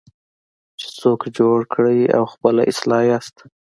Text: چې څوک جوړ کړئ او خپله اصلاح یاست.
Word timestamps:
چې 0.79 0.87
څوک 0.99 1.21
جوړ 1.37 1.57
کړئ 1.73 1.99
او 2.17 2.23
خپله 2.33 2.61
اصلاح 2.71 3.03
یاست. 3.11 3.35